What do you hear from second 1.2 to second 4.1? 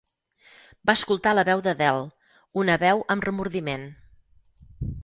la veu d'Adele... una veu amb remordiment.